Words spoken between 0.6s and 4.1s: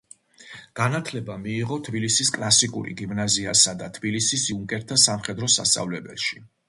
განათლება მიიღო თბილისის კლასიკური გიმნაზიასა და